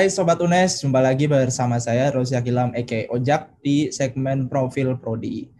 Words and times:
Hai 0.00 0.08
Sobat 0.08 0.40
UNES, 0.40 0.80
jumpa 0.80 0.96
lagi 0.96 1.28
bersama 1.28 1.76
saya 1.76 2.08
Rosia 2.08 2.40
Kilam 2.40 2.72
Eke 2.72 3.04
Ojak 3.12 3.52
di 3.60 3.92
segmen 3.92 4.48
Profil 4.48 4.96
Prodi. 4.96 5.52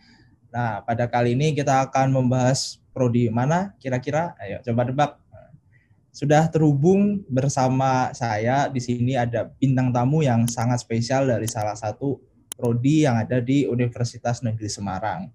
Nah, 0.49 0.81
pada 0.81 1.05
kali 1.13 1.37
ini 1.37 1.53
kita 1.53 1.85
akan 1.85 2.09
membahas 2.09 2.81
Prodi 2.89 3.29
mana 3.29 3.77
kira-kira? 3.77 4.33
Ayo 4.41 4.65
coba 4.65 4.89
debak. 4.89 5.11
Sudah 6.09 6.49
terhubung 6.49 7.21
bersama 7.29 8.17
saya 8.17 8.73
di 8.73 8.81
sini 8.81 9.13
ada 9.13 9.53
bintang 9.61 9.93
tamu 9.93 10.25
yang 10.25 10.49
sangat 10.49 10.81
spesial 10.81 11.29
dari 11.29 11.45
salah 11.45 11.77
satu 11.77 12.17
prodi 12.57 13.05
yang 13.05 13.21
ada 13.21 13.45
di 13.45 13.69
Universitas 13.69 14.41
Negeri 14.41 14.73
Semarang. 14.73 15.29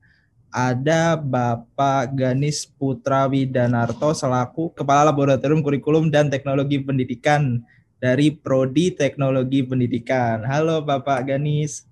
Ada 0.50 1.14
Bapak 1.14 2.10
Ganis 2.18 2.66
Putra 2.66 3.30
Widanarto 3.30 4.18
selaku 4.18 4.74
Kepala 4.74 5.14
Laboratorium 5.14 5.62
Kurikulum 5.62 6.10
dan 6.10 6.34
Teknologi 6.34 6.82
Pendidikan 6.82 7.62
dari 8.06 8.30
Prodi 8.30 8.94
Teknologi 8.94 9.66
Pendidikan. 9.66 10.46
Halo 10.46 10.86
Bapak 10.86 11.26
Ganis. 11.26 11.90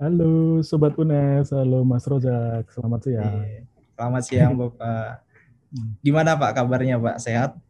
Halo 0.00 0.64
Sobat 0.64 0.96
UNES, 0.96 1.52
halo 1.52 1.84
Mas 1.84 2.08
Rojak, 2.08 2.64
selamat 2.72 3.00
siang. 3.04 3.44
Iya, 3.44 3.68
selamat 3.92 4.22
siang 4.24 4.52
Bapak. 4.56 5.20
Gimana 6.04 6.32
Pak 6.40 6.56
kabarnya 6.56 6.96
Pak, 6.96 7.20
sehat? 7.20 7.60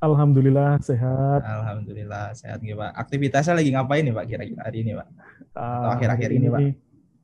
Alhamdulillah 0.00 0.80
sehat. 0.80 1.44
Alhamdulillah 1.44 2.32
sehat 2.32 2.64
nih 2.64 2.72
Pak. 2.72 2.96
Aktivitasnya 2.96 3.60
lagi 3.60 3.76
ngapain 3.76 4.08
nih 4.08 4.14
Pak 4.16 4.24
kira-kira 4.24 4.62
hari 4.64 4.78
ini 4.80 4.92
Pak? 4.96 5.08
Atau 5.52 5.88
akhir-akhir 6.00 6.30
ini, 6.32 6.38
ini 6.40 6.48
Pak? 6.48 6.60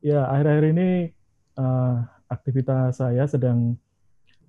Ya 0.04 0.20
akhir-akhir 0.28 0.64
ini 0.76 0.88
uh, 1.56 2.04
aktivitas 2.28 3.00
saya 3.00 3.24
sedang 3.24 3.80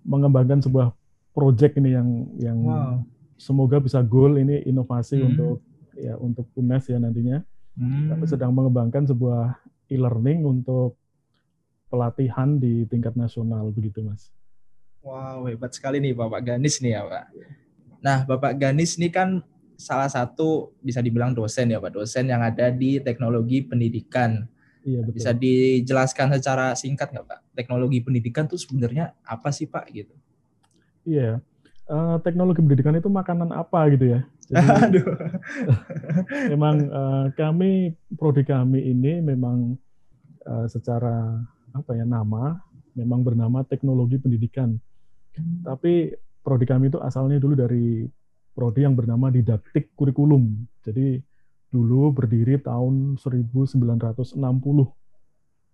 mengembangkan 0.04 0.60
sebuah 0.60 0.92
proyek 1.32 1.80
ini 1.80 1.96
yang 1.96 2.10
yang 2.44 2.60
wow 2.60 3.15
semoga 3.36 3.80
bisa 3.80 4.00
goal 4.02 4.40
ini 4.40 4.64
inovasi 4.66 5.20
hmm. 5.20 5.28
untuk 5.32 5.58
ya 5.96 6.14
untuk 6.20 6.46
UNES 6.56 6.92
ya 6.92 6.98
nantinya. 7.00 7.40
Hmm. 7.76 8.12
Kami 8.12 8.26
sedang 8.28 8.56
mengembangkan 8.56 9.04
sebuah 9.08 9.60
e-learning 9.92 10.48
untuk 10.48 10.96
pelatihan 11.92 12.58
di 12.58 12.88
tingkat 12.88 13.14
nasional 13.16 13.70
begitu 13.72 14.02
Mas. 14.02 14.32
Wow, 15.06 15.46
hebat 15.46 15.70
sekali 15.76 16.02
nih 16.02 16.18
Bapak 16.18 16.42
Ganis 16.42 16.82
nih 16.82 16.98
ya 16.98 17.02
Pak. 17.06 17.26
Nah, 18.02 18.18
Bapak 18.26 18.58
Ganis 18.58 18.98
ini 18.98 19.14
kan 19.14 19.46
salah 19.78 20.10
satu 20.10 20.74
bisa 20.82 21.04
dibilang 21.04 21.36
dosen 21.36 21.70
ya 21.70 21.78
Pak, 21.78 21.94
dosen 21.94 22.26
yang 22.32 22.42
ada 22.42 22.74
di 22.74 22.98
teknologi 23.04 23.62
pendidikan. 23.62 24.50
Iya, 24.82 25.06
betul. 25.06 25.14
Bisa 25.18 25.32
dijelaskan 25.34 26.34
secara 26.38 26.74
singkat 26.74 27.14
nggak 27.14 27.26
Pak? 27.26 27.40
Teknologi 27.54 28.02
pendidikan 28.02 28.50
itu 28.50 28.58
sebenarnya 28.58 29.14
apa 29.22 29.54
sih 29.54 29.70
Pak 29.70 29.86
gitu? 29.94 30.16
Iya, 31.06 31.38
uh, 31.90 32.18
teknologi 32.22 32.62
pendidikan 32.62 32.98
itu 32.98 33.10
makanan 33.10 33.54
apa 33.54 33.90
gitu 33.94 34.18
ya. 34.18 34.20
Jadi, 34.50 35.00
memang 36.54 36.76
uh, 36.90 37.26
kami 37.34 37.94
prodi 38.18 38.46
kami 38.46 38.82
ini 38.94 39.22
memang 39.22 39.78
uh, 40.46 40.66
secara 40.70 41.42
apa 41.76 41.92
ya 41.98 42.08
nama 42.08 42.56
memang 42.96 43.22
bernama 43.22 43.62
teknologi 43.68 44.18
pendidikan. 44.22 44.80
Tapi 45.68 46.16
prodi 46.40 46.64
kami 46.64 46.88
itu 46.88 47.02
asalnya 47.04 47.42
dulu 47.44 47.60
dari 47.60 48.08
prodi 48.56 48.88
yang 48.88 48.96
bernama 48.96 49.28
didaktik 49.28 49.92
kurikulum. 50.00 50.64
Jadi 50.80 51.20
dulu 51.76 52.16
berdiri 52.16 52.56
tahun 52.64 53.20
1960 53.20 54.40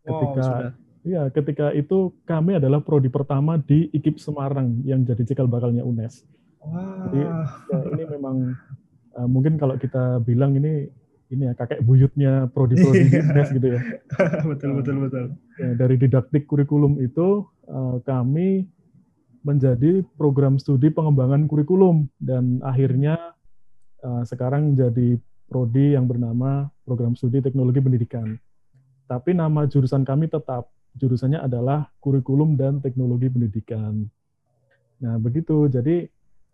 ketika 0.01 0.47
wow, 0.49 0.90
Iya, 1.01 1.33
ketika 1.33 1.73
itu 1.73 2.13
kami 2.29 2.61
adalah 2.61 2.77
prodi 2.85 3.09
pertama 3.09 3.57
di 3.57 3.89
IKIP 3.89 4.21
Semarang 4.21 4.85
yang 4.85 5.01
jadi 5.01 5.25
cikal 5.25 5.49
bakalnya 5.49 5.81
UNES. 5.81 6.21
Wow. 6.61 7.09
Jadi 7.09 7.19
ya, 7.25 7.37
ini 7.97 8.03
memang 8.05 8.35
uh, 9.17 9.25
mungkin 9.25 9.57
kalau 9.57 9.81
kita 9.81 10.21
bilang 10.21 10.53
ini 10.53 10.93
ini 11.31 11.47
ya 11.47 11.57
kakek 11.57 11.81
buyutnya 11.81 12.51
prodi-prodi 12.53 13.09
iya. 13.09 13.25
UNES 13.33 13.49
gitu 13.57 13.67
ya. 13.73 13.81
betul 14.51 14.71
betul 14.77 14.95
betul. 15.09 15.25
Ya, 15.57 15.69
dari 15.73 15.95
didaktik 15.97 16.45
kurikulum 16.45 17.01
itu 17.01 17.49
uh, 17.65 17.97
kami 18.05 18.69
menjadi 19.41 20.05
program 20.21 20.61
studi 20.61 20.93
pengembangan 20.93 21.49
kurikulum 21.49 22.05
dan 22.21 22.61
akhirnya 22.61 23.17
uh, 24.05 24.21
sekarang 24.21 24.77
jadi 24.77 25.17
prodi 25.49 25.97
yang 25.97 26.05
bernama 26.05 26.69
program 26.85 27.17
studi 27.17 27.41
teknologi 27.41 27.81
pendidikan. 27.81 28.37
Tapi 29.09 29.33
nama 29.33 29.65
jurusan 29.65 30.05
kami 30.05 30.29
tetap 30.29 30.69
jurusannya 30.95 31.39
adalah 31.39 31.87
kurikulum 32.03 32.59
dan 32.59 32.83
teknologi 32.83 33.31
pendidikan. 33.31 34.07
Nah, 35.01 35.15
begitu. 35.17 35.65
Jadi 35.71 36.05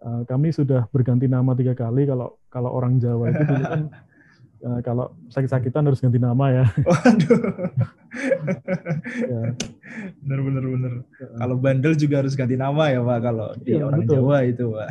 uh, 0.01 0.23
kami 0.23 0.53
sudah 0.53 0.85
berganti 0.89 1.25
nama 1.25 1.53
tiga 1.57 1.73
kali. 1.73 2.07
Kalau 2.07 2.37
kalau 2.47 2.69
orang 2.71 3.01
Jawa 3.01 3.33
itu 3.33 3.43
dulu 3.43 3.63
kan 3.65 3.81
uh, 4.63 4.79
kalau 4.87 5.05
sakit-sakitan 5.33 5.83
harus 5.83 5.99
ganti 5.99 6.21
nama 6.21 6.45
ya. 6.53 6.65
Waduh. 6.85 7.39
ya. 9.31 9.41
Bener 10.23 10.39
bener 10.45 10.63
bener. 10.63 10.93
Ya. 11.17 11.27
Kalau 11.43 11.55
bandel 11.59 11.93
juga 11.97 12.21
harus 12.23 12.33
ganti 12.37 12.55
nama 12.55 12.93
ya 12.93 13.01
Pak. 13.01 13.19
Kalau 13.19 13.47
di 13.59 13.71
ya, 13.75 13.83
orang 13.83 14.01
betul. 14.05 14.13
Jawa 14.21 14.37
itu 14.45 14.65
Pak. 14.71 14.89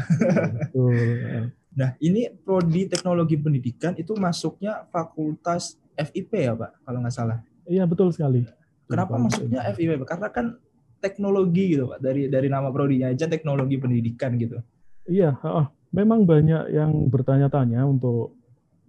betul. 0.59 0.95
Ya. 1.23 1.43
Nah, 1.77 1.93
ini 2.01 2.33
prodi 2.33 2.89
teknologi 2.89 3.37
pendidikan 3.37 3.93
itu 4.01 4.17
masuknya 4.17 4.89
fakultas 4.89 5.77
FIP 5.93 6.33
ya 6.33 6.57
Pak, 6.57 6.73
kalau 6.89 6.99
nggak 7.05 7.13
salah. 7.13 7.39
Iya 7.69 7.85
betul 7.85 8.09
sekali. 8.17 8.49
Kenapa 8.87 9.15
maksudnya 9.19 9.67
FIP? 9.75 10.03
Karena 10.07 10.29
kan 10.31 10.59
teknologi 11.03 11.75
gitu 11.75 11.91
Pak. 11.91 11.99
Dari 12.03 12.31
dari 12.31 12.49
nama 12.51 12.71
prodinya 12.71 13.11
aja 13.11 13.27
teknologi 13.27 13.77
pendidikan 13.79 14.39
gitu. 14.39 14.63
Iya, 15.07 15.39
oh, 15.47 15.71
memang 15.95 16.27
banyak 16.27 16.75
yang 16.75 17.11
bertanya-tanya 17.11 17.87
untuk 17.87 18.35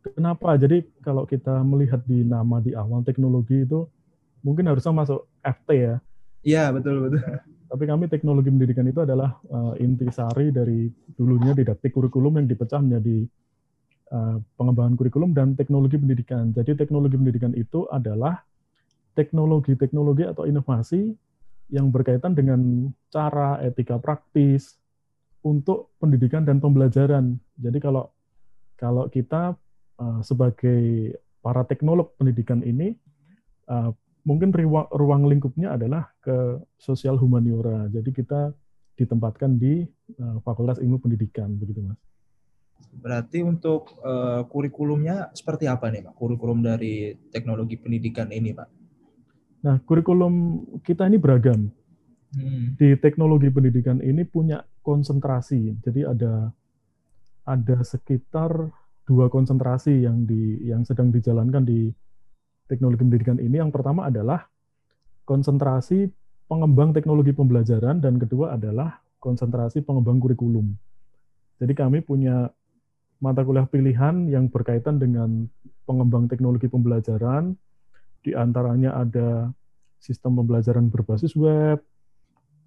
kenapa. 0.01 0.57
Jadi 0.57 0.85
kalau 1.01 1.29
kita 1.29 1.61
melihat 1.61 2.01
di 2.05 2.25
nama 2.25 2.57
di 2.57 2.73
awal 2.73 3.05
teknologi 3.05 3.65
itu 3.65 3.85
mungkin 4.41 4.69
harusnya 4.69 4.93
masuk 4.93 5.29
FT 5.45 5.69
ya. 5.77 5.95
Iya, 6.45 6.63
betul 6.73 7.09
betul. 7.09 7.21
Tapi 7.67 7.83
kami 7.83 8.07
teknologi 8.07 8.47
pendidikan 8.47 8.87
itu 8.87 9.03
adalah 9.03 9.35
uh, 9.51 9.75
intisari 9.75 10.55
dari 10.55 10.87
dulunya 11.19 11.51
didaktik 11.51 11.91
kurikulum 11.91 12.39
yang 12.39 12.47
dipecah 12.47 12.79
menjadi 12.79 13.27
uh, 14.15 14.39
pengembangan 14.55 14.95
kurikulum 14.95 15.35
dan 15.35 15.53
teknologi 15.59 15.99
pendidikan. 15.99 16.55
Jadi 16.55 16.79
teknologi 16.79 17.19
pendidikan 17.19 17.51
itu 17.59 17.83
adalah 17.91 18.39
teknologi-teknologi 19.17 20.29
atau 20.29 20.45
inovasi 20.45 21.17
yang 21.73 21.89
berkaitan 21.91 22.31
dengan 22.37 22.93
cara 23.11 23.59
etika 23.65 23.99
praktis 23.99 24.79
untuk 25.43 25.91
pendidikan 25.99 26.47
dan 26.47 26.63
pembelajaran. 26.63 27.35
Jadi 27.59 27.77
kalau 27.81 28.11
kalau 28.77 29.09
kita 29.09 29.57
uh, 29.99 30.21
sebagai 30.23 31.15
para 31.41 31.65
teknolog 31.65 32.13
pendidikan 32.15 32.61
ini 32.63 32.95
uh, 33.67 33.91
mungkin 34.27 34.51
ruang, 34.91 35.23
lingkupnya 35.27 35.75
adalah 35.75 36.11
ke 36.19 36.61
sosial 36.77 37.15
humaniora. 37.17 37.87
Jadi 37.89 38.11
kita 38.11 38.51
ditempatkan 38.99 39.55
di 39.55 39.87
uh, 40.19 40.37
Fakultas 40.43 40.77
Ilmu 40.77 40.99
Pendidikan 41.01 41.51
begitu 41.57 41.83
Mas. 41.83 41.99
Berarti 42.97 43.41
untuk 43.41 43.93
kurikulumnya 44.53 45.33
seperti 45.33 45.65
apa 45.69 45.89
nih 45.89 46.07
Pak? 46.07 46.13
Kurikulum 46.17 46.61
dari 46.61 47.13
teknologi 47.29 47.77
pendidikan 47.77 48.29
ini 48.29 48.53
Pak? 48.53 48.76
Nah, 49.65 49.81
kurikulum 49.83 50.63
kita 50.85 51.09
ini 51.09 51.17
beragam. 51.17 51.69
Hmm. 52.35 52.75
Di 52.75 52.93
teknologi 52.99 53.47
pendidikan 53.47 54.03
ini 54.03 54.27
punya 54.27 54.61
konsentrasi. 54.83 55.79
Jadi 55.81 56.03
ada 56.03 56.51
ada 57.47 57.77
sekitar 57.81 58.51
dua 59.07 59.31
konsentrasi 59.31 60.03
yang 60.03 60.27
di 60.27 60.67
yang 60.67 60.83
sedang 60.83 61.09
dijalankan 61.09 61.63
di 61.63 61.89
teknologi 62.67 63.01
pendidikan 63.01 63.39
ini. 63.39 63.57
Yang 63.57 63.71
pertama 63.79 64.11
adalah 64.11 64.45
konsentrasi 65.23 66.11
pengembang 66.51 66.91
teknologi 66.91 67.31
pembelajaran 67.31 68.03
dan 68.03 68.19
kedua 68.19 68.59
adalah 68.59 68.99
konsentrasi 69.23 69.83
pengembang 69.83 70.19
kurikulum. 70.19 70.75
Jadi 71.57 71.73
kami 71.73 72.03
punya 72.03 72.51
mata 73.17 73.41
kuliah 73.41 73.65
pilihan 73.65 74.29
yang 74.29 74.47
berkaitan 74.47 75.01
dengan 75.01 75.49
pengembang 75.89 76.29
teknologi 76.29 76.69
pembelajaran, 76.69 77.57
di 78.27 78.35
antaranya 78.35 78.91
ada 78.99 79.55
sistem 80.03 80.43
pembelajaran 80.43 80.91
berbasis 80.91 81.31
web, 81.39 81.79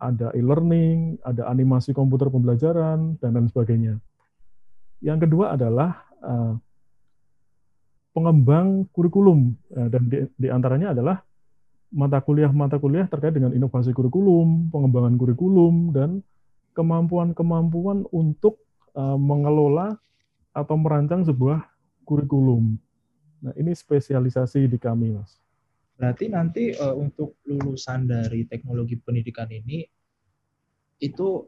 ada 0.00 0.32
e-learning, 0.32 1.20
ada 1.20 1.44
animasi 1.52 1.92
komputer 1.92 2.32
pembelajaran, 2.32 3.20
dan 3.20 3.36
lain 3.36 3.52
sebagainya. 3.52 4.00
Yang 5.04 5.28
kedua 5.28 5.60
adalah 5.60 6.08
uh, 6.24 6.56
pengembang 8.16 8.88
kurikulum, 8.96 9.52
uh, 9.76 9.88
dan 9.92 10.02
di, 10.08 10.48
antaranya 10.48 10.96
adalah 10.96 11.20
mata 11.92 12.22
kuliah-mata 12.24 12.80
kuliah 12.80 13.04
terkait 13.04 13.36
dengan 13.36 13.52
inovasi 13.52 13.92
kurikulum, 13.92 14.72
pengembangan 14.72 15.20
kurikulum, 15.20 15.92
dan 15.92 16.24
kemampuan-kemampuan 16.72 18.08
untuk 18.08 18.64
uh, 18.96 19.20
mengelola 19.20 20.00
atau 20.56 20.76
merancang 20.80 21.20
sebuah 21.28 21.68
kurikulum. 22.08 22.80
Nah, 23.40 23.52
ini 23.56 23.72
spesialisasi 23.72 24.68
di 24.68 24.76
kami, 24.76 25.16
Mas. 25.16 25.39
Berarti 26.00 26.32
nanti 26.32 26.72
uh, 26.72 26.96
untuk 26.96 27.44
lulusan 27.44 28.08
dari 28.08 28.48
teknologi 28.48 28.96
pendidikan 28.96 29.52
ini 29.52 29.84
itu 30.96 31.44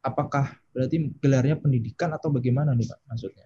apakah 0.00 0.56
berarti 0.72 1.12
gelarnya 1.20 1.60
pendidikan 1.60 2.16
atau 2.16 2.32
bagaimana 2.32 2.72
nih 2.72 2.88
Pak 2.88 3.04
maksudnya? 3.04 3.44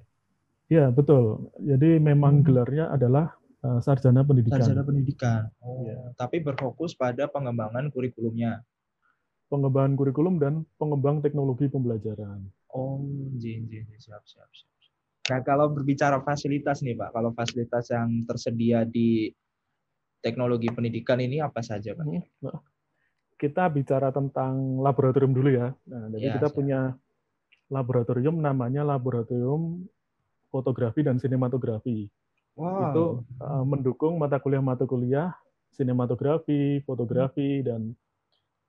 Ya 0.70 0.86
betul. 0.94 1.50
Jadi 1.58 1.98
memang 1.98 2.40
hmm. 2.40 2.46
gelarnya 2.46 2.94
adalah 2.94 3.34
uh, 3.66 3.82
sarjana 3.82 4.22
pendidikan. 4.22 4.62
Sarjana 4.62 4.86
pendidikan. 4.86 5.50
Oh, 5.66 5.82
ya. 5.82 5.98
tapi 6.14 6.38
berfokus 6.38 6.94
pada 6.94 7.26
pengembangan 7.26 7.90
kurikulumnya. 7.90 8.62
Pengembangan 9.50 9.98
kurikulum 9.98 10.38
dan 10.38 10.62
pengembang 10.78 11.18
teknologi 11.18 11.66
pembelajaran. 11.66 12.46
Oh, 12.70 13.02
jin, 13.34 13.66
jin, 13.66 13.82
siap, 13.98 14.22
siap, 14.22 14.46
siap. 14.54 14.70
Nah, 15.26 15.42
kalau 15.42 15.74
berbicara 15.74 16.22
fasilitas 16.22 16.86
nih, 16.86 16.94
Pak, 16.94 17.10
kalau 17.18 17.34
fasilitas 17.34 17.90
yang 17.90 18.22
tersedia 18.30 18.86
di 18.86 19.30
teknologi 20.20 20.69
pendidikan 20.72 21.20
ini 21.20 21.40
apa 21.40 21.61
saja, 21.64 21.96
Pak? 21.96 22.05
Nah, 22.44 22.58
kita 23.40 23.69
bicara 23.72 24.12
tentang 24.12 24.81
laboratorium 24.84 25.32
dulu 25.32 25.49
ya. 25.49 25.72
Nah, 25.88 26.12
jadi 26.12 26.26
ya, 26.28 26.34
kita 26.37 26.49
siap. 26.52 26.56
punya 26.56 26.81
laboratorium 27.72 28.37
namanya 28.37 28.84
laboratorium 28.84 29.84
fotografi 30.52 31.00
dan 31.00 31.17
sinematografi. 31.17 32.08
Wow. 32.58 32.81
Itu 32.93 33.05
uh, 33.40 33.64
mendukung 33.64 34.20
mata 34.20 34.37
kuliah-mata 34.37 34.84
kuliah 34.84 35.32
sinematografi, 35.72 36.82
fotografi, 36.84 37.62
dan 37.64 37.94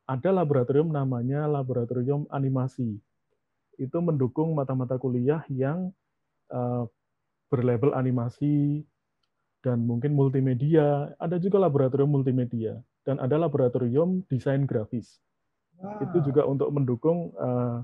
ada 0.07 0.29
laboratorium 0.31 0.93
namanya 0.93 1.49
laboratorium 1.49 2.29
animasi. 2.31 3.01
Itu 3.75 3.99
mendukung 3.99 4.53
mata-mata 4.53 4.95
kuliah 4.95 5.41
yang 5.49 5.91
uh, 6.53 6.85
berlabel 7.51 7.91
animasi 7.97 8.85
dan 9.61 9.85
mungkin 9.85 10.13
multimedia. 10.13 11.13
Ada 11.17 11.37
juga 11.37 11.61
laboratorium 11.61 12.09
multimedia 12.09 12.77
dan 13.05 13.17
ada 13.17 13.37
laboratorium 13.37 14.25
desain 14.29 14.65
grafis. 14.65 15.21
Wow. 15.81 16.03
Itu 16.05 16.17
juga 16.29 16.45
untuk 16.45 16.69
mendukung 16.69 17.33
uh, 17.37 17.81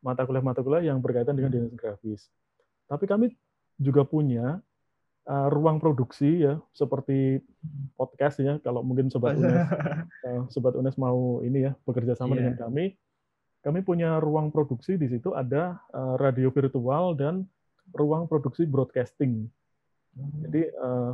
mata 0.00 0.24
kuliah-mata 0.24 0.64
kuliah 0.64 0.92
yang 0.92 1.00
berkaitan 1.00 1.36
dengan 1.36 1.52
desain 1.52 1.76
grafis. 1.76 2.28
Tapi 2.88 3.04
kami 3.04 3.32
juga 3.80 4.04
punya 4.04 4.60
uh, 5.28 5.48
ruang 5.48 5.80
produksi 5.80 6.44
ya 6.44 6.60
seperti 6.76 7.40
podcast 7.96 8.40
ya 8.40 8.60
kalau 8.60 8.84
mungkin 8.84 9.08
sobat 9.08 9.38
UNES 9.40 9.64
uh, 10.28 10.44
sobat 10.52 10.76
UNES 10.76 11.00
mau 11.00 11.40
ini 11.40 11.66
ya 11.66 11.72
bekerja 11.88 12.12
sama 12.14 12.36
yeah. 12.36 12.52
dengan 12.52 12.68
kami 12.68 12.84
kami 13.62 13.80
punya 13.86 14.18
ruang 14.18 14.50
produksi 14.50 14.98
di 14.98 15.06
situ 15.06 15.32
ada 15.38 15.78
uh, 15.94 16.18
radio 16.18 16.50
virtual 16.50 17.14
dan 17.14 17.46
ruang 17.94 18.26
produksi 18.26 18.66
broadcasting. 18.66 19.46
Jadi 20.16 20.62
uh, 20.76 21.12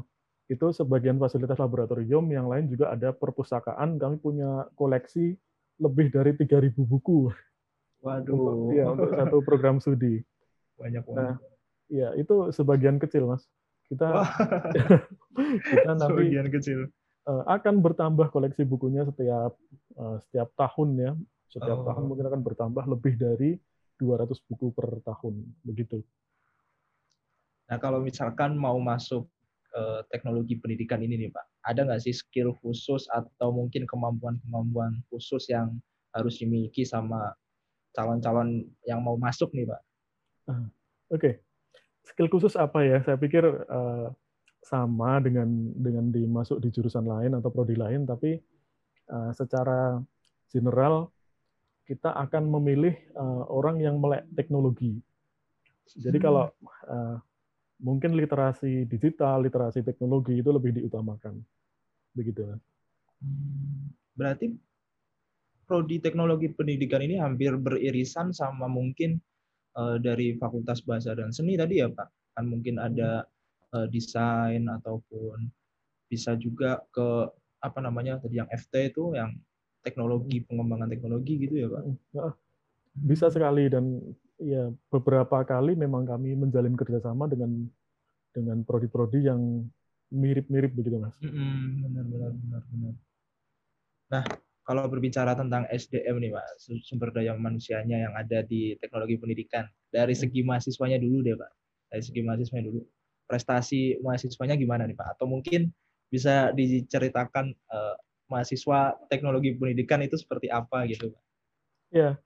itu 0.48 0.66
sebagian 0.72 1.20
fasilitas 1.20 1.60
laboratorium 1.60 2.24
yang 2.32 2.48
lain 2.48 2.66
juga 2.72 2.90
ada 2.92 3.12
perpustakaan 3.12 4.00
kami 4.00 4.16
punya 4.18 4.66
koleksi 4.74 5.36
lebih 5.78 6.10
dari 6.10 6.34
3000 6.34 6.74
buku 6.74 7.30
waduh 8.02 8.32
untuk, 8.34 8.56
ya 8.74 8.84
untuk 8.90 9.10
satu 9.14 9.38
program 9.44 9.78
studi 9.78 10.24
banyak 10.78 11.02
banget 11.06 11.36
nah, 11.36 11.36
Ya, 11.88 12.12
itu 12.20 12.52
sebagian 12.52 13.00
kecil, 13.00 13.24
Mas. 13.24 13.48
Kita 13.88 14.08
kita 15.72 15.96
nanti 15.96 16.28
sebagian 16.28 16.48
kecil. 16.52 16.78
Uh, 17.24 17.44
akan 17.48 17.80
bertambah 17.84 18.32
koleksi 18.32 18.64
bukunya 18.64 19.04
setiap 19.08 19.56
uh, 19.96 20.16
setiap 20.28 20.52
tahun 20.56 20.88
ya. 21.00 21.12
Setiap 21.48 21.84
oh. 21.84 21.84
tahun 21.88 22.04
mungkin 22.04 22.28
akan 22.28 22.40
bertambah 22.44 22.84
lebih 22.84 23.16
dari 23.16 23.56
200 23.96 24.28
buku 24.52 24.76
per 24.76 25.00
tahun, 25.00 25.48
begitu. 25.64 26.04
Nah, 27.68 27.76
kalau 27.76 28.00
misalkan 28.00 28.56
mau 28.56 28.80
masuk 28.80 29.28
uh, 29.76 30.00
teknologi 30.08 30.56
pendidikan 30.56 31.04
ini 31.04 31.28
nih, 31.28 31.30
Pak, 31.32 31.46
ada 31.68 31.84
nggak 31.84 32.00
sih 32.04 32.16
skill 32.16 32.56
khusus 32.64 33.04
atau 33.12 33.52
mungkin 33.52 33.84
kemampuan-kemampuan 33.84 35.04
khusus 35.12 35.48
yang 35.52 35.76
harus 36.16 36.40
dimiliki 36.40 36.88
sama 36.88 37.36
calon-calon 37.92 38.64
yang 38.88 39.04
mau 39.04 39.20
masuk 39.20 39.52
nih, 39.52 39.68
Pak? 39.68 39.80
Uh, 40.48 40.52
Oke, 40.56 40.64
okay 41.12 41.34
skill 42.08 42.32
khusus 42.32 42.56
apa 42.56 42.80
ya? 42.80 42.98
Saya 43.04 43.20
pikir 43.20 43.44
uh, 43.44 44.08
sama 44.64 45.20
dengan 45.20 45.48
dengan 45.76 46.08
dimasuk 46.08 46.64
di 46.64 46.72
jurusan 46.72 47.04
lain 47.04 47.36
atau 47.36 47.52
prodi 47.52 47.76
lain, 47.76 48.08
tapi 48.08 48.40
uh, 49.12 49.30
secara 49.36 50.00
general 50.48 51.12
kita 51.84 52.12
akan 52.16 52.48
memilih 52.48 52.96
uh, 53.16 53.44
orang 53.52 53.80
yang 53.80 54.00
melek 54.00 54.24
teknologi. 54.32 55.00
Jadi 55.88 56.20
hmm. 56.20 56.24
kalau 56.24 56.44
uh, 56.88 57.16
mungkin 57.78 58.18
literasi 58.18 58.86
digital, 58.86 59.46
literasi 59.46 59.86
teknologi 59.86 60.34
itu 60.38 60.50
lebih 60.50 60.74
diutamakan, 60.74 61.38
begitu. 62.14 62.58
Berarti 64.18 64.54
prodi 65.68 66.02
teknologi 66.02 66.50
pendidikan 66.50 67.04
ini 67.04 67.20
hampir 67.22 67.54
beririsan 67.54 68.34
sama 68.34 68.66
mungkin 68.66 69.20
uh, 69.78 70.00
dari 70.00 70.34
Fakultas 70.34 70.82
Bahasa 70.82 71.14
dan 71.14 71.30
Seni 71.30 71.54
tadi 71.54 71.78
ya 71.78 71.88
Pak? 71.90 72.34
Kan 72.34 72.50
mungkin 72.50 72.82
ada 72.82 73.22
uh, 73.74 73.86
desain 73.86 74.66
ataupun 74.66 75.46
bisa 76.08 76.34
juga 76.40 76.82
ke 76.90 77.30
apa 77.58 77.78
namanya 77.82 78.18
tadi 78.22 78.40
yang 78.40 78.48
FT 78.48 78.94
itu 78.94 79.12
yang 79.14 79.34
teknologi 79.84 80.42
pengembangan 80.46 80.90
teknologi 80.90 81.34
gitu 81.46 81.54
ya 81.62 81.68
Pak? 81.70 81.82
Bisa 82.98 83.30
sekali 83.30 83.70
dan 83.70 84.02
ya 84.38 84.70
beberapa 84.90 85.42
kali 85.42 85.74
memang 85.74 86.06
kami 86.06 86.34
menjalin 86.38 86.78
kerjasama 86.78 87.26
dengan 87.26 87.66
dengan 88.30 88.62
prodi-prodi 88.62 89.26
yang 89.26 89.66
mirip-mirip 90.08 90.72
begitu 90.72 90.96
mas. 91.02 91.14
benar 91.20 92.04
benar 92.06 92.32
benar 92.32 92.62
benar. 92.70 92.94
Nah 94.08 94.24
kalau 94.68 94.84
berbicara 94.84 95.32
tentang 95.32 95.64
SDM 95.72 96.20
nih 96.20 96.30
Pak, 96.36 96.46
sumber 96.84 97.08
daya 97.08 97.32
manusianya 97.32 98.04
yang 98.04 98.12
ada 98.12 98.44
di 98.44 98.76
teknologi 98.76 99.16
pendidikan, 99.16 99.64
dari 99.88 100.12
hmm. 100.12 100.20
segi 100.20 100.40
mahasiswanya 100.44 101.00
dulu 101.00 101.24
deh 101.24 101.32
Pak, 101.40 101.52
dari 101.88 102.02
segi 102.04 102.20
mahasiswanya 102.20 102.68
dulu, 102.68 102.84
prestasi 103.24 103.96
mahasiswanya 104.04 104.60
gimana 104.60 104.84
nih 104.84 104.92
Pak? 104.92 105.16
Atau 105.16 105.24
mungkin 105.24 105.72
bisa 106.12 106.52
diceritakan 106.52 107.56
uh, 107.72 107.96
mahasiswa 108.28 108.92
teknologi 109.08 109.56
pendidikan 109.56 110.04
itu 110.04 110.20
seperti 110.20 110.52
apa 110.52 110.84
gitu 110.84 111.16
Pak? 111.16 111.22
Ya, 111.88 112.20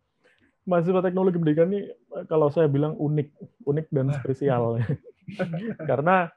mahasiswa 0.67 0.99
teknologi 0.99 1.39
pendidikan 1.39 1.71
ini 1.71 1.95
kalau 2.29 2.49
saya 2.53 2.69
bilang 2.69 2.97
unik, 2.99 3.29
unik 3.67 3.87
dan 3.91 4.13
spesial. 4.21 4.81
Karena 5.91 6.29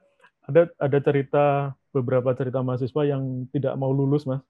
ada 0.45 0.69
ada 0.77 0.97
cerita 1.01 1.73
beberapa 1.89 2.35
cerita 2.37 2.61
mahasiswa 2.61 3.01
yang 3.07 3.49
tidak 3.49 3.73
mau 3.79 3.89
lulus 3.89 4.27
mas 4.29 4.43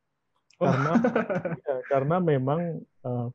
karena 0.56 0.92
ya, 1.68 1.78
karena 1.92 2.18
memang 2.24 2.80
uh, 3.04 3.28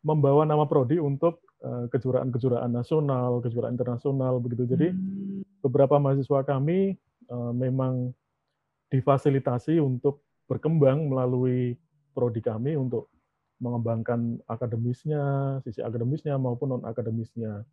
membawa 0.00 0.48
nama 0.48 0.64
prodi 0.64 0.96
untuk 0.96 1.44
uh, 1.60 1.84
kejuaraan-kejuaraan 1.92 2.72
nasional, 2.72 3.44
kejuaraan 3.44 3.76
internasional 3.76 4.40
begitu. 4.40 4.64
Jadi 4.64 4.88
hmm. 4.92 5.60
beberapa 5.60 6.00
mahasiswa 6.00 6.40
kami 6.48 6.96
uh, 7.28 7.52
memang 7.52 8.16
difasilitasi 8.88 9.76
untuk 9.76 10.24
berkembang 10.48 11.12
melalui 11.12 11.76
prodi 12.16 12.40
kami 12.40 12.72
untuk 12.80 13.12
mengembangkan 13.58 14.38
akademisnya, 14.46 15.58
sisi 15.66 15.82
akademisnya 15.82 16.38
maupun 16.38 16.78
non 16.78 16.84
akademisnya. 16.86 17.66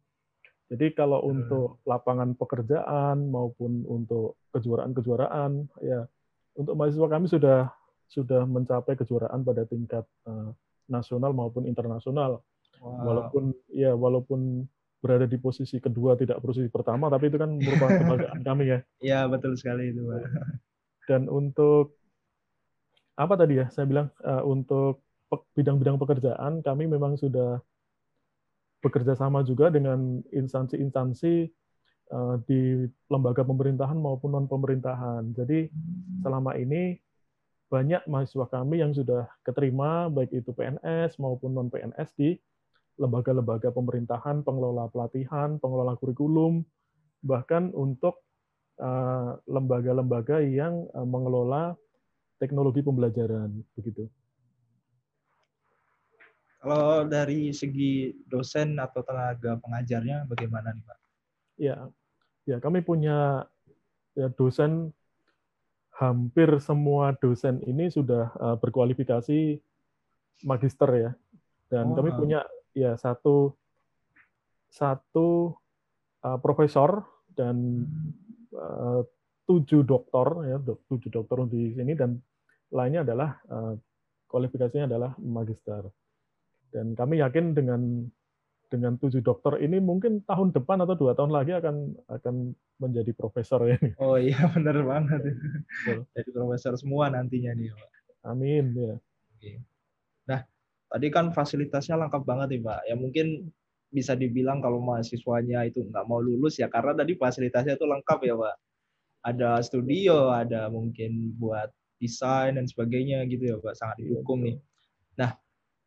Jadi 0.66 0.98
kalau 0.98 1.22
hmm. 1.22 1.30
untuk 1.30 1.70
lapangan 1.86 2.34
pekerjaan 2.34 3.30
maupun 3.30 3.86
untuk 3.86 4.42
kejuaraan-kejuaraan 4.50 5.70
ya 5.86 6.10
untuk 6.58 6.74
mahasiswa 6.74 7.06
kami 7.06 7.30
sudah 7.30 7.70
sudah 8.10 8.50
mencapai 8.50 8.98
kejuaraan 8.98 9.46
pada 9.46 9.68
tingkat 9.70 10.06
uh, 10.26 10.50
nasional 10.90 11.38
maupun 11.38 11.70
internasional. 11.70 12.42
Wow. 12.82 13.06
Walaupun 13.06 13.44
ya 13.70 13.94
walaupun 13.94 14.66
berada 15.06 15.30
di 15.30 15.38
posisi 15.38 15.78
kedua 15.78 16.18
tidak 16.18 16.42
posisi 16.42 16.66
pertama, 16.66 17.14
tapi 17.14 17.30
itu 17.30 17.38
kan 17.38 17.54
merupakan 17.54 17.94
kebanggaan 18.02 18.42
kami 18.42 18.64
ya. 18.74 18.80
Iya 19.06 19.20
betul 19.30 19.54
sekali 19.54 19.94
itu. 19.94 20.02
Pak. 20.02 20.22
Dan 21.06 21.30
untuk 21.30 21.94
apa 23.14 23.38
tadi 23.38 23.62
ya? 23.62 23.70
Saya 23.70 23.86
bilang 23.86 24.10
uh, 24.26 24.42
untuk 24.42 25.05
bidang-bidang 25.58 26.00
pekerjaan 26.00 26.64
kami 26.64 26.88
memang 26.88 27.20
sudah 27.20 27.60
bekerja 28.80 29.18
sama 29.18 29.42
juga 29.42 29.74
dengan 29.74 30.22
instansi-instansi 30.30 31.50
uh, 32.14 32.38
di 32.46 32.86
lembaga 33.10 33.42
pemerintahan 33.42 33.98
maupun 33.98 34.38
non 34.38 34.46
pemerintahan. 34.46 35.34
Jadi 35.34 35.74
selama 36.22 36.54
ini 36.56 37.02
banyak 37.66 38.06
mahasiswa 38.06 38.46
kami 38.46 38.86
yang 38.86 38.94
sudah 38.94 39.26
keterima, 39.42 40.08
baik 40.14 40.32
itu 40.38 40.54
PNS 40.54 41.18
maupun 41.18 41.52
non-PNS 41.58 42.14
di 42.14 42.38
lembaga-lembaga 42.96 43.74
pemerintahan, 43.74 44.46
pengelola 44.46 44.88
pelatihan, 44.88 45.60
pengelola 45.60 45.98
kurikulum, 46.00 46.64
bahkan 47.26 47.74
untuk 47.76 48.22
eh, 48.80 49.32
lembaga-lembaga 49.50 50.40
yang 50.46 50.88
eh, 50.94 51.08
mengelola 51.08 51.74
teknologi 52.40 52.86
pembelajaran, 52.86 53.52
begitu. 53.76 54.08
Kalau 56.66 57.06
dari 57.06 57.54
segi 57.54 58.10
dosen 58.26 58.82
atau 58.82 59.06
tenaga 59.06 59.62
pengajarnya 59.62 60.26
bagaimana 60.26 60.74
nih 60.74 60.82
Pak? 60.82 60.98
Ya, 61.62 61.78
ya 62.50 62.58
kami 62.58 62.82
punya 62.82 63.46
ya, 64.18 64.34
dosen 64.34 64.90
hampir 65.94 66.50
semua 66.58 67.14
dosen 67.22 67.62
ini 67.70 67.94
sudah 67.94 68.34
uh, 68.42 68.58
berkualifikasi 68.58 69.62
magister 70.42 70.90
ya. 70.98 71.12
Dan 71.70 71.94
oh. 71.94 72.02
kami 72.02 72.18
punya 72.18 72.42
ya 72.74 72.98
satu 72.98 73.54
satu 74.74 75.54
uh, 76.26 76.40
profesor 76.42 77.06
dan 77.38 77.86
uh, 78.58 79.06
tujuh 79.46 79.86
doktor 79.86 80.50
ya 80.50 80.58
tujuh 80.66 81.14
dokter 81.14 81.46
di 81.46 81.78
sini 81.78 81.94
dan 81.94 82.18
lainnya 82.74 83.06
adalah 83.06 83.38
uh, 83.54 83.78
kualifikasinya 84.26 84.90
adalah 84.90 85.14
magister 85.22 85.86
dan 86.76 86.92
kami 86.92 87.24
yakin 87.24 87.56
dengan 87.56 88.04
dengan 88.68 89.00
tujuh 89.00 89.24
dokter 89.24 89.56
ini 89.64 89.80
mungkin 89.80 90.20
tahun 90.28 90.52
depan 90.52 90.84
atau 90.84 91.00
dua 91.00 91.16
tahun 91.16 91.32
lagi 91.32 91.56
akan 91.56 91.96
akan 92.12 92.52
menjadi 92.84 93.16
profesor 93.16 93.64
ya. 93.64 93.80
Oh 94.04 94.20
iya 94.20 94.36
benar 94.58 94.84
banget. 94.84 95.22
Jadi 96.12 96.30
profesor 96.36 96.76
semua 96.76 97.08
nantinya 97.08 97.56
nih 97.56 97.72
Pak. 97.72 97.90
Amin 98.28 98.76
ya. 98.76 99.00
Oke. 99.32 99.64
Nah 100.28 100.44
tadi 100.92 101.08
kan 101.08 101.32
fasilitasnya 101.32 101.96
lengkap 101.96 102.28
banget 102.28 102.60
nih 102.60 102.62
Pak. 102.68 102.80
Ya 102.92 102.96
mungkin 103.00 103.48
bisa 103.96 104.12
dibilang 104.18 104.60
kalau 104.60 104.84
mahasiswanya 104.84 105.64
itu 105.64 105.88
nggak 105.88 106.04
mau 106.12 106.20
lulus 106.20 106.60
ya 106.60 106.68
karena 106.68 107.00
tadi 107.00 107.16
fasilitasnya 107.16 107.80
itu 107.80 107.88
lengkap 107.88 108.20
ya 108.28 108.36
Pak. 108.36 108.56
Ada 109.26 109.64
studio, 109.64 110.36
ada 110.36 110.70
mungkin 110.70 111.34
buat 111.40 111.72
desain 111.98 112.60
dan 112.60 112.68
sebagainya 112.68 113.24
gitu 113.32 113.56
ya 113.56 113.58
Pak. 113.62 113.74
Sangat 113.78 113.98
iya, 114.04 114.20
didukung 114.20 114.44
nih. 114.44 114.58
Nah, 115.16 115.32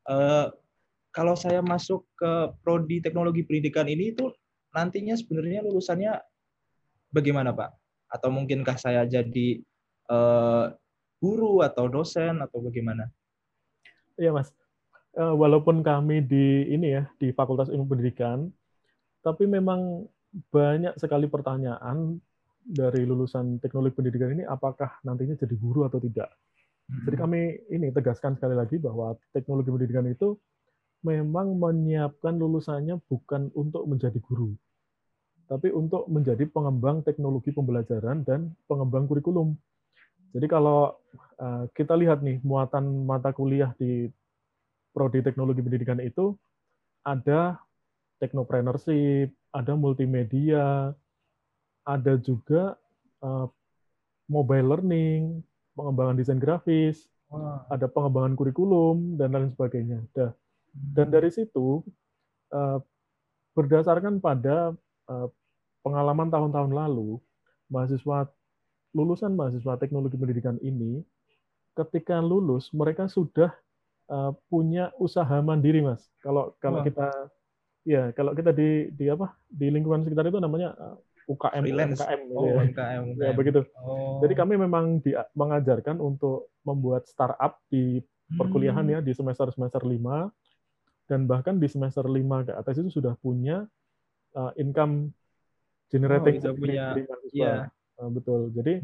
eh, 0.08 0.46
kalau 1.18 1.34
saya 1.34 1.58
masuk 1.58 2.06
ke 2.14 2.54
prodi 2.62 3.02
teknologi 3.02 3.42
pendidikan 3.42 3.90
ini 3.90 4.14
itu 4.14 4.30
nantinya 4.70 5.18
sebenarnya 5.18 5.66
lulusannya 5.66 6.14
bagaimana 7.10 7.50
Pak? 7.50 7.74
Atau 8.06 8.30
mungkinkah 8.30 8.78
saya 8.78 9.02
jadi 9.02 9.58
uh, 10.06 10.70
guru 11.18 11.66
atau 11.66 11.90
dosen 11.90 12.38
atau 12.38 12.62
bagaimana? 12.62 13.10
Iya 14.14 14.30
Mas, 14.30 14.54
uh, 15.18 15.34
walaupun 15.34 15.82
kami 15.82 16.22
di 16.22 16.70
ini 16.70 16.94
ya 16.94 17.10
di 17.18 17.34
Fakultas 17.34 17.66
Ilmu 17.66 17.98
Pendidikan, 17.98 18.46
tapi 19.18 19.50
memang 19.50 20.06
banyak 20.54 21.02
sekali 21.02 21.26
pertanyaan 21.26 22.14
dari 22.62 23.02
lulusan 23.02 23.58
teknologi 23.58 23.98
pendidikan 23.98 24.38
ini 24.38 24.46
apakah 24.46 25.02
nantinya 25.02 25.34
jadi 25.34 25.58
guru 25.58 25.82
atau 25.82 25.98
tidak. 25.98 26.30
Jadi 26.86 27.16
hmm. 27.18 27.24
kami 27.26 27.40
ini 27.74 27.90
tegaskan 27.90 28.38
sekali 28.38 28.54
lagi 28.54 28.78
bahwa 28.78 29.18
teknologi 29.34 29.74
pendidikan 29.74 30.06
itu 30.06 30.38
memang 31.02 31.54
menyiapkan 31.54 32.34
lulusannya 32.34 32.98
bukan 33.06 33.54
untuk 33.54 33.86
menjadi 33.86 34.18
guru, 34.18 34.54
tapi 35.46 35.70
untuk 35.70 36.10
menjadi 36.10 36.44
pengembang 36.50 37.06
teknologi 37.06 37.54
pembelajaran 37.54 38.26
dan 38.26 38.50
pengembang 38.66 39.06
kurikulum. 39.06 39.54
Jadi 40.34 40.46
kalau 40.50 40.92
uh, 41.40 41.64
kita 41.72 41.94
lihat 41.96 42.20
nih 42.20 42.42
muatan 42.44 43.06
mata 43.06 43.32
kuliah 43.32 43.72
di 43.78 44.10
prodi 44.92 45.22
teknologi 45.22 45.62
pendidikan 45.62 46.02
itu 46.02 46.34
ada 47.06 47.56
teknopreneurship, 48.18 49.30
ada 49.54 49.72
multimedia, 49.78 50.92
ada 51.86 52.14
juga 52.20 52.76
uh, 53.22 53.46
mobile 54.28 54.68
learning, 54.76 55.40
pengembangan 55.72 56.18
desain 56.18 56.42
grafis, 56.42 57.08
ada 57.68 57.88
pengembangan 57.88 58.36
kurikulum 58.36 59.16
dan 59.16 59.32
lain 59.32 59.48
sebagainya. 59.52 60.04
Dah 60.12 60.32
dan 60.74 61.08
dari 61.08 61.30
situ, 61.32 61.82
eh, 62.52 62.78
berdasarkan 63.56 64.22
pada 64.22 64.72
eh, 65.08 65.28
pengalaman 65.82 66.28
tahun-tahun 66.28 66.72
lalu, 66.72 67.18
mahasiswa 67.72 68.28
lulusan 68.96 69.36
mahasiswa 69.36 69.76
teknologi 69.76 70.16
pendidikan 70.16 70.56
ini, 70.64 71.04
ketika 71.76 72.18
lulus 72.18 72.72
mereka 72.72 73.08
sudah 73.08 73.52
eh, 74.08 74.32
punya 74.48 74.92
usaha 75.00 75.40
mandiri, 75.40 75.84
mas. 75.84 76.06
Kalau 76.20 76.56
kalau 76.60 76.84
kita 76.84 77.08
ya 77.88 78.12
kalau 78.12 78.36
kita 78.36 78.52
di 78.52 78.92
di 78.92 79.08
apa 79.08 79.32
di 79.48 79.72
lingkungan 79.72 80.04
sekitar 80.04 80.28
itu 80.28 80.38
namanya 80.42 80.76
UKM 81.28 81.62
Freelance. 81.62 82.00
UKM 82.00 82.20
gitu 82.24 82.36
oh, 82.40 82.44
ya. 82.48 82.56
UKM, 82.64 83.02
UKM. 83.12 83.20
ya 83.20 83.32
begitu. 83.36 83.60
Oh. 83.76 84.18
Jadi 84.24 84.34
kami 84.34 84.54
memang 84.56 85.04
di, 85.04 85.12
mengajarkan 85.36 86.00
untuk 86.00 86.48
membuat 86.64 87.04
startup 87.04 87.60
di 87.68 88.00
perkuliahan 88.36 88.84
hmm. 88.84 88.94
ya 88.96 88.98
di 89.04 89.12
semester 89.12 89.48
semester 89.52 89.84
5 89.84 89.96
dan 91.08 91.24
bahkan 91.24 91.56
di 91.56 91.66
semester 91.66 92.04
5 92.04 92.46
ke 92.46 92.52
atas 92.52 92.76
itu 92.78 93.00
sudah 93.00 93.16
punya 93.18 93.64
uh, 94.36 94.52
income 94.60 95.10
generating 95.88 96.38
oh, 96.44 96.54
punya 96.54 96.94
iya. 97.32 97.72
Uh, 97.98 98.12
betul. 98.14 98.54
Jadi 98.54 98.78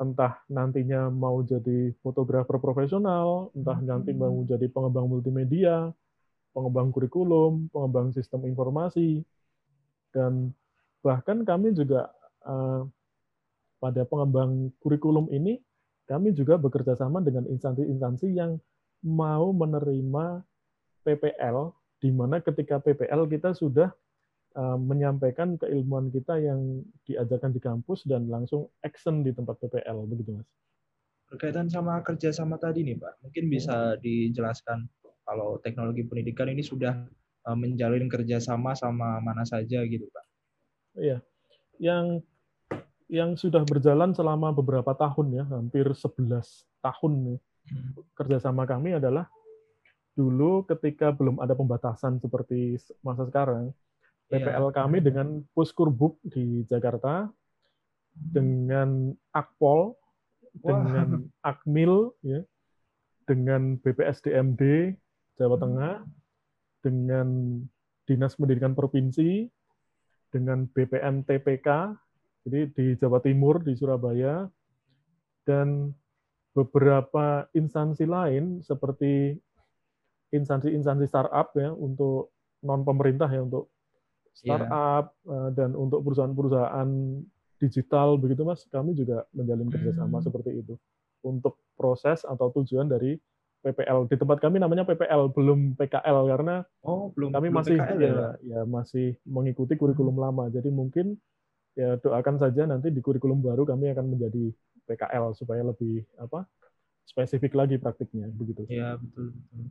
entah 0.00 0.40
nantinya 0.48 1.12
mau 1.12 1.44
jadi 1.44 1.92
fotografer 2.00 2.56
profesional, 2.56 3.52
entah 3.52 3.76
nanti 3.84 4.16
mau 4.16 4.32
hmm. 4.32 4.48
jadi 4.48 4.66
pengembang 4.72 5.12
multimedia, 5.12 5.92
pengembang 6.56 6.88
kurikulum, 6.88 7.68
pengembang 7.68 8.16
sistem 8.16 8.48
informasi, 8.48 9.20
dan 10.16 10.56
bahkan 11.04 11.44
kami 11.44 11.76
juga 11.76 12.08
uh, 12.48 12.88
pada 13.76 14.08
pengembang 14.08 14.72
kurikulum 14.80 15.28
ini 15.28 15.60
kami 16.08 16.32
juga 16.32 16.56
bekerja 16.56 16.96
sama 16.96 17.20
dengan 17.20 17.44
instansi-instansi 17.50 18.32
yang 18.32 18.56
mau 19.04 19.52
menerima 19.52 20.40
PPL, 21.06 21.70
di 22.02 22.10
mana 22.10 22.42
ketika 22.42 22.82
PPL 22.82 23.30
kita 23.30 23.54
sudah 23.54 23.94
uh, 24.58 24.74
menyampaikan 24.74 25.54
keilmuan 25.54 26.10
kita 26.10 26.42
yang 26.42 26.82
diajarkan 27.06 27.54
di 27.54 27.60
kampus 27.62 28.02
dan 28.10 28.26
langsung 28.26 28.66
action 28.82 29.22
di 29.22 29.30
tempat 29.30 29.54
PPL, 29.62 30.02
begitu 30.10 30.42
mas. 30.42 30.48
Berkaitan 31.30 31.70
sama 31.70 32.02
kerjasama 32.02 32.58
tadi 32.58 32.82
nih 32.82 32.98
Pak, 32.98 33.22
mungkin 33.22 33.44
bisa 33.46 33.94
dijelaskan 34.02 34.86
kalau 35.26 35.58
teknologi 35.62 36.06
pendidikan 36.06 36.50
ini 36.50 36.62
sudah 36.62 37.06
uh, 37.46 37.56
menjalin 37.58 38.10
kerjasama 38.10 38.74
sama 38.74 39.22
mana 39.22 39.46
saja 39.46 39.82
gitu 39.86 40.06
Pak? 40.10 40.24
Iya, 40.96 41.18
yang 41.78 42.22
yang 43.06 43.38
sudah 43.38 43.62
berjalan 43.62 44.10
selama 44.14 44.50
beberapa 44.50 44.90
tahun 44.94 45.26
ya, 45.38 45.44
hampir 45.46 45.86
11 45.86 46.42
tahun 46.82 47.12
nih, 47.22 47.38
hmm. 47.70 47.90
kerjasama 48.18 48.66
kami 48.66 48.98
adalah 48.98 49.30
dulu 50.16 50.64
ketika 50.64 51.12
belum 51.12 51.38
ada 51.44 51.52
pembatasan 51.52 52.18
seperti 52.18 52.80
masa 53.04 53.28
sekarang, 53.28 53.70
PPL 54.32 54.72
iya. 54.72 54.74
kami 54.74 54.98
dengan 55.04 55.44
Puskurbuk 55.52 56.18
di 56.26 56.64
Jakarta, 56.66 57.28
dengan 58.16 59.12
Akpol, 59.30 59.92
dengan 60.56 61.28
Akmil, 61.44 62.16
ya, 62.24 62.40
dengan 63.28 63.76
BPSDMD 63.78 64.96
Jawa 65.36 65.56
Tengah, 65.60 65.94
dengan 66.80 67.60
Dinas 68.08 68.34
Pendidikan 68.40 68.72
Provinsi, 68.72 69.46
dengan 70.32 70.64
BPM 70.64 71.22
TPK, 71.28 71.68
jadi 72.48 72.60
di 72.72 72.86
Jawa 72.96 73.20
Timur, 73.20 73.60
di 73.60 73.76
Surabaya, 73.76 74.48
dan 75.44 75.92
beberapa 76.56 77.44
instansi 77.52 78.08
lain 78.08 78.64
seperti 78.64 79.36
instansi-instansi 80.36 81.06
startup 81.08 81.52
ya 81.56 81.72
untuk 81.72 82.36
non 82.64 82.84
pemerintah 82.84 83.28
ya 83.28 83.44
untuk 83.44 83.72
startup 84.36 85.16
yeah. 85.24 85.50
dan 85.56 85.72
untuk 85.72 86.04
perusahaan-perusahaan 86.04 86.88
digital 87.56 88.20
begitu 88.20 88.44
mas 88.44 88.68
kami 88.68 88.92
juga 88.92 89.24
menjalin 89.32 89.72
kerjasama 89.72 90.20
hmm. 90.20 90.26
seperti 90.28 90.50
itu 90.60 90.74
untuk 91.24 91.56
proses 91.74 92.22
atau 92.28 92.52
tujuan 92.60 92.86
dari 92.86 93.16
PPL 93.64 94.06
di 94.06 94.16
tempat 94.20 94.38
kami 94.38 94.60
namanya 94.62 94.86
PPL 94.86 95.32
belum 95.32 95.74
PKL 95.80 96.18
karena 96.30 96.62
oh 96.84 97.10
belum 97.16 97.32
kami 97.32 97.48
belum 97.50 97.58
masih 97.58 97.76
PKL, 97.80 97.98
ya, 97.98 98.12
ya 98.12 98.28
ya 98.44 98.60
masih 98.68 99.16
mengikuti 99.24 99.74
kurikulum 99.74 100.14
hmm. 100.14 100.22
lama 100.22 100.44
jadi 100.52 100.68
mungkin 100.68 101.16
ya 101.72 101.96
doakan 101.98 102.36
saja 102.36 102.68
nanti 102.68 102.92
di 102.92 103.00
kurikulum 103.00 103.40
baru 103.40 103.64
kami 103.64 103.90
akan 103.90 104.06
menjadi 104.16 104.52
PKL 104.86 105.34
supaya 105.34 105.64
lebih 105.64 106.04
apa 106.20 106.44
spesifik 107.08 107.56
lagi 107.56 107.80
praktiknya 107.80 108.28
begitu 108.30 108.68
ya 108.68 109.00
betul 109.00 109.32
betul 109.32 109.64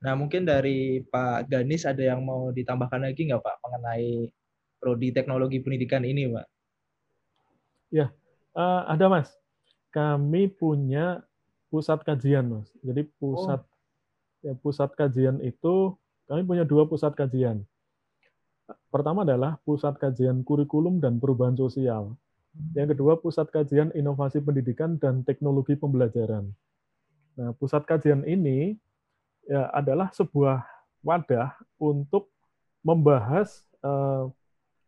Nah, 0.00 0.16
mungkin 0.16 0.48
dari 0.48 1.04
Pak 1.04 1.52
Ganis 1.52 1.84
ada 1.84 2.00
yang 2.00 2.24
mau 2.24 2.48
ditambahkan 2.48 3.04
lagi 3.04 3.28
nggak 3.28 3.44
Pak 3.44 3.56
mengenai 3.68 4.32
prodi 4.80 5.12
teknologi 5.12 5.60
pendidikan 5.60 6.00
ini, 6.08 6.24
Pak? 6.32 6.46
Ya, 7.92 8.08
uh, 8.56 8.88
ada 8.88 9.12
Mas. 9.12 9.28
Kami 9.92 10.48
punya 10.48 11.20
pusat 11.68 12.00
kajian, 12.00 12.48
Mas. 12.48 12.72
Jadi 12.80 13.04
pusat 13.20 13.60
oh. 13.60 13.68
ya 14.40 14.56
pusat 14.56 14.88
kajian 14.96 15.36
itu 15.44 15.92
kami 16.24 16.48
punya 16.48 16.64
dua 16.64 16.88
pusat 16.88 17.12
kajian. 17.12 17.60
Pertama 18.88 19.26
adalah 19.26 19.60
pusat 19.66 20.00
kajian 20.00 20.46
kurikulum 20.46 21.02
dan 21.02 21.20
perubahan 21.20 21.58
sosial. 21.58 22.16
Yang 22.74 22.96
kedua 22.96 23.18
pusat 23.20 23.50
kajian 23.52 23.94
inovasi 23.94 24.42
pendidikan 24.42 24.98
dan 24.98 25.22
teknologi 25.22 25.78
pembelajaran. 25.78 26.50
Nah, 27.40 27.56
pusat 27.56 27.88
kajian 27.88 28.20
ini 28.28 28.76
ya 29.48 29.72
adalah 29.72 30.12
sebuah 30.12 30.60
wadah 31.00 31.56
untuk 31.80 32.28
membahas 32.84 33.64
uh, 33.80 34.28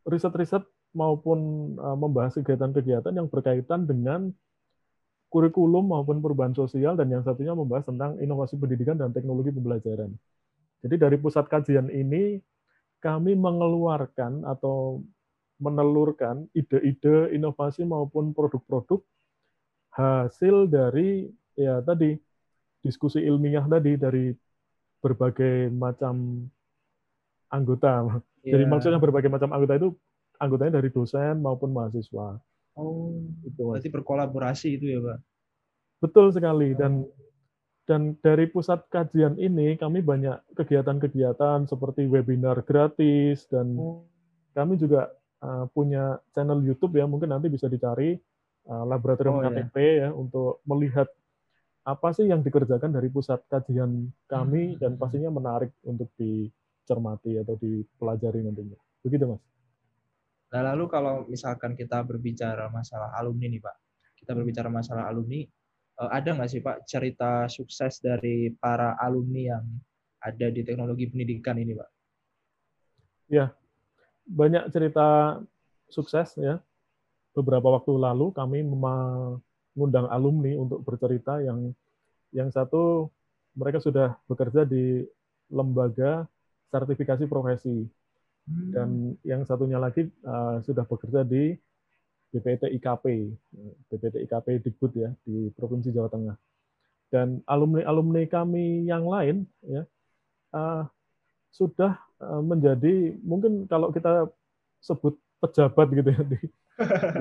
riset-riset 0.04 0.60
maupun 0.92 1.72
uh, 1.80 1.96
membahas 1.96 2.36
kegiatan-kegiatan 2.36 3.16
yang 3.16 3.24
berkaitan 3.24 3.88
dengan 3.88 4.28
kurikulum 5.32 5.96
maupun 5.96 6.20
perubahan 6.20 6.52
sosial 6.52 6.92
dan 6.92 7.08
yang 7.08 7.24
satunya 7.24 7.56
membahas 7.56 7.88
tentang 7.88 8.20
inovasi 8.20 8.60
pendidikan 8.60 9.00
dan 9.00 9.16
teknologi 9.16 9.48
pembelajaran. 9.48 10.12
Jadi 10.84 10.94
dari 11.00 11.16
pusat 11.16 11.48
kajian 11.48 11.88
ini 11.88 12.36
kami 13.00 13.32
mengeluarkan 13.32 14.44
atau 14.44 15.00
menelurkan 15.56 16.44
ide-ide 16.52 17.32
inovasi 17.32 17.88
maupun 17.88 18.36
produk-produk 18.36 19.00
hasil 19.96 20.68
dari 20.68 21.32
ya 21.56 21.80
tadi 21.80 22.18
diskusi 22.82 23.22
ilmiah 23.22 23.64
tadi 23.64 23.94
dari 23.96 24.34
berbagai 25.02 25.70
macam 25.70 26.46
anggota. 27.50 28.22
Yeah. 28.42 28.58
Jadi 28.58 28.64
maksudnya 28.66 28.98
berbagai 28.98 29.30
macam 29.30 29.54
anggota 29.54 29.78
itu 29.78 29.88
anggotanya 30.38 30.82
dari 30.82 30.90
dosen 30.90 31.38
maupun 31.38 31.70
mahasiswa. 31.70 32.42
Oh, 32.74 33.20
itu 33.44 33.60
berarti 33.62 33.88
berkolaborasi 33.92 34.68
itu 34.80 34.86
ya, 34.96 34.98
Pak? 34.98 35.18
Betul 36.02 36.34
sekali 36.34 36.74
dan 36.74 37.06
dan 37.86 38.14
dari 38.22 38.46
pusat 38.46 38.86
kajian 38.88 39.36
ini 39.38 39.74
kami 39.74 40.00
banyak 40.02 40.38
kegiatan-kegiatan 40.54 41.66
seperti 41.66 42.06
webinar 42.06 42.62
gratis 42.62 43.46
dan 43.50 43.74
oh. 43.74 44.06
kami 44.54 44.78
juga 44.78 45.10
uh, 45.42 45.66
punya 45.70 46.22
channel 46.30 46.62
YouTube 46.62 46.94
ya 46.94 47.04
mungkin 47.10 47.34
nanti 47.34 47.50
bisa 47.50 47.66
dicari 47.66 48.14
uh, 48.70 48.84
laboratorium 48.86 49.42
oh, 49.42 49.44
KTP 49.44 49.76
iya. 49.78 50.08
ya 50.08 50.08
untuk 50.14 50.62
melihat 50.62 51.10
apa 51.82 52.08
sih 52.14 52.30
yang 52.30 52.46
dikerjakan 52.46 52.94
dari 52.94 53.10
pusat 53.10 53.42
kajian 53.50 54.10
kami 54.30 54.74
hmm. 54.74 54.78
dan 54.78 54.92
pastinya 54.94 55.34
menarik 55.34 55.74
untuk 55.82 56.14
dicermati 56.14 57.42
atau 57.42 57.58
dipelajari 57.58 58.40
nantinya. 58.46 58.78
Begitu 59.02 59.26
Mas. 59.26 59.42
Nah 60.52 60.62
lalu 60.72 60.84
kalau 60.86 61.26
misalkan 61.26 61.74
kita 61.74 62.04
berbicara 62.06 62.70
masalah 62.70 63.10
alumni 63.18 63.50
nih 63.50 63.62
Pak, 63.62 63.76
kita 64.20 64.30
berbicara 64.36 64.68
masalah 64.70 65.10
alumni, 65.10 65.42
Eh, 66.00 66.10
ada 66.10 66.32
nggak 66.32 66.50
sih 66.50 66.60
Pak 66.64 66.88
cerita 66.88 67.46
sukses 67.46 68.00
dari 68.00 68.50
para 68.56 68.96
alumni 68.96 69.54
yang 69.54 69.64
ada 70.22 70.46
di 70.48 70.64
teknologi 70.64 71.06
pendidikan 71.06 71.60
ini 71.60 71.76
Pak? 71.76 71.90
Ya, 73.28 73.52
banyak 74.24 74.72
cerita 74.72 75.38
sukses 75.92 76.34
ya. 76.40 76.58
Beberapa 77.32 77.72
waktu 77.72 77.96
lalu 77.96 78.32
kami 78.32 78.60
mengundang 79.72 80.08
alumni 80.12 80.52
untuk 80.56 80.84
bercerita 80.84 81.40
yang 81.40 81.72
yang 82.32 82.48
satu 82.48 83.08
mereka 83.56 83.78
sudah 83.80 84.16
bekerja 84.28 84.64
di 84.64 85.04
lembaga 85.52 86.24
sertifikasi 86.72 87.28
profesi 87.28 87.84
hmm. 88.48 88.70
dan 88.72 88.88
yang 89.22 89.44
satunya 89.44 89.76
lagi 89.76 90.08
uh, 90.24 90.64
sudah 90.64 90.88
bekerja 90.88 91.24
di 91.24 91.52
BPT 92.32 92.72
IKP, 92.80 93.28
BPT 93.92 94.24
IKP 94.24 94.64
Dikbud 94.64 94.92
ya 94.96 95.12
di 95.20 95.52
Provinsi 95.52 95.92
Jawa 95.92 96.08
Tengah. 96.08 96.36
Dan 97.12 97.44
alumni-alumni 97.44 98.24
kami 98.24 98.88
yang 98.88 99.04
lain 99.04 99.44
ya 99.60 99.84
uh, 100.56 100.88
sudah 101.52 102.00
uh, 102.24 102.40
menjadi 102.40 103.20
mungkin 103.20 103.68
kalau 103.68 103.92
kita 103.92 104.32
sebut 104.80 105.20
pejabat 105.44 105.92
gitu 105.92 106.08
ya 106.08 106.22
di, 106.24 106.40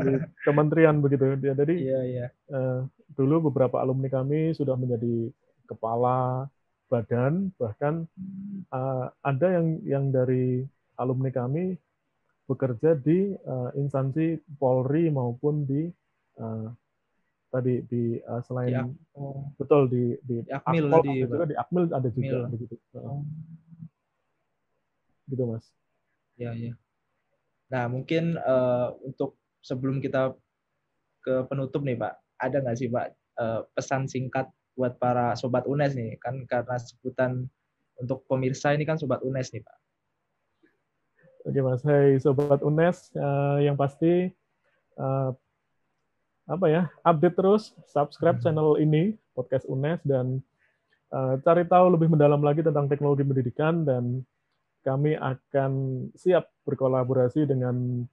di 0.05 0.13
kementerian 0.45 0.97
begitu 0.99 1.37
ya. 1.39 1.53
Jadi 1.53 1.75
iya, 1.77 1.99
iya. 2.05 2.27
Uh, 2.51 2.87
dulu 3.15 3.51
beberapa 3.51 3.79
alumni 3.79 4.07
kami 4.07 4.55
sudah 4.55 4.75
menjadi 4.79 5.31
kepala 5.67 6.47
badan 6.91 7.55
bahkan 7.55 8.03
uh, 8.75 9.07
ada 9.23 9.47
yang 9.47 9.67
yang 9.87 10.05
dari 10.11 10.67
alumni 10.99 11.31
kami 11.31 11.79
bekerja 12.51 12.99
di 12.99 13.31
uh, 13.47 13.71
instansi 13.79 14.43
Polri 14.59 15.07
maupun 15.07 15.63
di 15.63 15.87
uh, 16.35 16.67
tadi 17.47 17.83
di 17.87 18.19
uh, 18.19 18.43
selain 18.43 18.91
di, 18.91 18.95
oh. 19.15 19.55
betul 19.55 19.87
di 19.87 20.19
di, 20.23 20.43
di 20.43 20.51
Akmil 20.51 20.91
Akpol, 20.91 21.03
di, 21.03 21.13
juga 21.23 21.45
di 21.47 21.55
Akmil 21.55 21.83
ada 21.91 22.09
juga 22.11 22.27
Akmil. 22.27 22.51
begitu. 22.51 22.75
Oh. 22.99 23.23
Gitu 25.31 25.43
Mas. 25.47 25.65
Ya 26.35 26.51
ya. 26.55 26.75
Nah 27.71 27.87
mungkin 27.87 28.35
uh, 28.35 28.99
untuk 29.07 29.39
sebelum 29.61 30.01
kita 30.01 30.33
ke 31.21 31.45
penutup 31.49 31.85
nih 31.85 31.97
Pak, 31.97 32.13
ada 32.41 32.57
nggak 32.61 32.77
sih 32.77 32.89
Pak 32.89 33.05
uh, 33.37 33.61
pesan 33.77 34.09
singkat 34.09 34.49
buat 34.73 34.97
para 34.97 35.37
sobat 35.37 35.69
UNES 35.69 35.93
nih 35.93 36.17
kan 36.17 36.41
karena 36.49 36.75
sebutan 36.81 37.45
untuk 38.01 38.25
pemirsa 38.25 38.73
ini 38.73 38.83
kan 38.83 38.97
sobat 38.97 39.21
UNES 39.21 39.53
nih 39.53 39.61
Pak. 39.61 39.77
Oke 41.41 41.57
Mas, 41.65 41.81
Hai 41.81 42.21
Sobat 42.21 42.61
UNES, 42.61 43.17
uh, 43.17 43.57
yang 43.57 43.73
pasti 43.73 44.29
uh, 45.01 45.33
apa 46.45 46.65
ya, 46.69 46.83
update 47.01 47.33
terus, 47.33 47.73
subscribe 47.89 48.37
hmm. 48.37 48.45
channel 48.45 48.77
ini, 48.77 49.17
podcast 49.33 49.65
UNES, 49.65 50.05
dan 50.05 50.37
uh, 51.09 51.41
cari 51.41 51.65
tahu 51.65 51.97
lebih 51.97 52.13
mendalam 52.13 52.45
lagi 52.45 52.61
tentang 52.61 52.85
teknologi 52.85 53.25
pendidikan, 53.25 53.81
dan 53.81 54.21
kami 54.85 55.17
akan 55.17 55.71
siap 56.13 56.45
berkolaborasi 56.61 57.49
dengan 57.49 58.05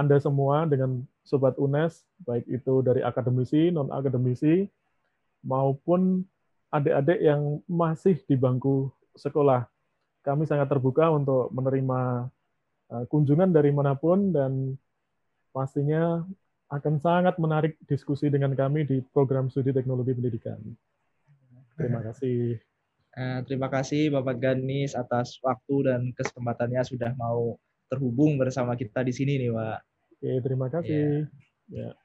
Anda 0.00 0.16
semua, 0.16 0.64
dengan 0.64 1.04
Sobat 1.22 1.60
UNES, 1.60 2.02
baik 2.24 2.48
itu 2.48 2.80
dari 2.80 3.04
akademisi, 3.04 3.68
non-akademisi, 3.68 4.64
maupun 5.44 6.24
adik-adik 6.72 7.20
yang 7.20 7.60
masih 7.68 8.16
di 8.24 8.34
bangku 8.34 8.88
sekolah. 9.14 9.68
Kami 10.24 10.48
sangat 10.48 10.72
terbuka 10.72 11.12
untuk 11.12 11.52
menerima 11.52 12.28
Eh, 12.90 13.06
kunjungan 13.06 13.54
dari 13.54 13.70
mana 13.70 13.94
pun 13.94 14.34
dan 14.34 14.74
pastinya 15.54 16.26
akan 16.66 16.98
sangat 16.98 17.38
menarik 17.38 17.78
diskusi 17.86 18.26
dengan 18.26 18.50
kami 18.58 18.82
di 18.82 18.98
program 19.14 19.46
studi 19.46 19.70
teknologi 19.70 20.10
pendidikan. 20.10 20.58
Terima 21.78 22.02
kasih. 22.02 22.58
Eh, 23.14 23.40
terima 23.46 23.70
kasih 23.70 24.10
Bapak 24.10 24.42
Ganis 24.42 24.98
atas 24.98 25.38
waktu 25.42 25.86
dan 25.86 26.00
kesempatannya 26.18 26.82
sudah 26.82 27.14
mau 27.14 27.58
terhubung 27.86 28.38
bersama 28.38 28.74
kita 28.74 29.06
di 29.06 29.14
sini 29.14 29.38
nih 29.38 29.54
Pak. 29.54 29.78
Oke, 30.20 30.36
terima 30.44 30.68
kasih. 30.68 31.24
Ya. 31.72 31.96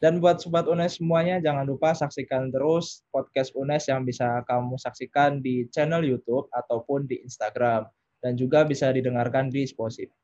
Dan 0.00 0.24
buat 0.24 0.40
Sobat 0.40 0.64
UNES 0.64 1.04
semuanya, 1.04 1.36
jangan 1.36 1.68
lupa 1.68 1.92
saksikan 1.92 2.48
terus 2.48 3.04
podcast 3.12 3.52
UNES 3.52 3.92
yang 3.92 4.08
bisa 4.08 4.40
kamu 4.48 4.80
saksikan 4.80 5.44
di 5.44 5.68
channel 5.68 6.00
YouTube 6.00 6.48
ataupun 6.48 7.04
di 7.04 7.20
Instagram 7.20 7.84
dan 8.24 8.32
juga 8.40 8.64
bisa 8.64 8.88
didengarkan 8.88 9.52
di 9.52 9.68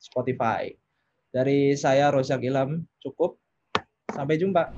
Spotify. 0.00 0.72
Dari 1.28 1.76
saya 1.76 2.08
Rosyak 2.08 2.48
Ilham 2.48 2.88
cukup. 3.04 3.36
Sampai 4.08 4.40
jumpa. 4.40 4.72